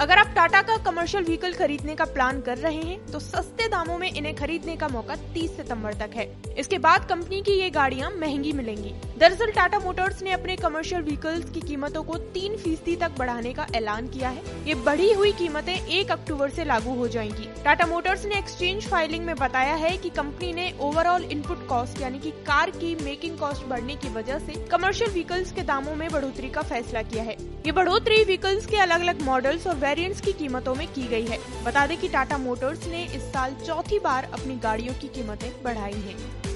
अगर 0.00 0.18
आप 0.18 0.26
टाटा 0.34 0.60
का 0.62 0.76
कमर्शियल 0.84 1.24
व्हीकल 1.24 1.52
खरीदने 1.52 1.94
का 1.94 2.04
प्लान 2.04 2.40
कर 2.40 2.58
रहे 2.58 2.76
हैं 2.76 2.98
तो 3.06 3.18
सस्ते 3.20 3.66
दामों 3.68 3.96
में 3.98 4.08
इन्हें 4.08 4.34
खरीदने 4.34 4.76
का 4.76 4.86
मौका 4.88 5.14
30 5.34 5.56
सितंबर 5.56 5.94
तक 5.94 6.10
है। 6.16 6.26
इसके 6.58 6.78
बाद 6.78 7.04
कंपनी 7.08 7.40
की 7.42 7.52
ये 7.52 7.68
गाड़ियाँ 7.70 8.10
महँगी 8.10 8.52
मिलेंगी। 8.52 8.94
दरअसल 9.18 9.50
टाटा 9.52 9.78
मोटर्स 9.78 10.22
ने 10.22 10.30
अपने 10.32 10.56
कमर्शियल 10.56 11.02
व्हीकल्स 11.02 11.50
की 11.50 11.60
कीमतों 11.60 12.02
को 12.02 12.16
तीन 12.34 12.56
फ़ीसदी 12.56 12.94
तक 12.96 13.18
बढ़ाने 13.18 13.52
का 13.52 13.66
ऐलान 13.74 14.08
किया 14.08 14.28
है। 14.28 14.42
ये 14.66 14.74
बढ़ी 14.80 15.12
हुई 15.12 15.32
कीमतें 15.32 15.74
एक 15.74 16.12
अक्टूबर 16.12 16.50
से 16.50 16.64
लागू 16.64 16.94
हो 16.94 17.08
जाएँगी। 17.08 17.48
टाटा 17.64 17.86
मोटर्स 17.86 18.24
ने 18.26 18.38
एक्सचेंज 18.38 18.88
फाइलिंग 18.88 19.26
में 19.26 19.34
बताया 19.36 19.74
है 19.74 19.96
कि 19.96 20.10
कंपनी 20.12 20.52
ने 20.52 20.72
ओवरऑल 20.80 21.24
इनपुट 21.26 21.66
कॉस्ट 21.68 22.00
यानी 22.00 22.18
कि 22.18 22.30
कार 22.46 22.70
की 22.70 22.94
मेकिंग 23.04 23.38
कॉस्ट 23.38 23.66
बढ़ने 23.66 23.96
की 23.96 24.14
वजह 24.14 24.38
से 24.38 24.64
कमर्शियल 24.68 25.10
व्हीकल्स 25.10 25.52
के 25.52 25.62
दामों 25.64 25.94
में 25.94 26.08
बढ़ोतरी 26.12 26.48
का 26.48 26.62
फैसला 26.64 27.02
किया 27.02 27.22
है। 27.22 27.36
ये 27.66 27.72
बढ़ोतरी 27.72 28.22
व्हीकल्स 28.24 28.66
के 28.66 28.76
अलग 28.78 29.00
अलग 29.00 29.22
मॉडल्स 29.22 29.66
और 29.66 29.76
वेरिएंट्स 29.90 30.20
की 30.20 30.32
कीमतों 30.32 30.74
में 30.74 30.86
की 30.88 31.06
गई 31.08 31.24
है 31.26 31.38
बता 31.64 31.86
दें 31.86 31.96
कि 32.00 32.08
टाटा 32.08 32.36
मोटर्स 32.38 32.86
ने 32.88 33.02
इस 33.06 33.22
साल 33.32 33.54
चौथी 33.66 33.98
बार 33.98 34.30
अपनी 34.34 34.56
गाड़ियों 34.58 34.94
की 34.94 35.08
कीमतें 35.08 35.50
बढ़ाई 35.62 36.00
हैं। 36.04 36.49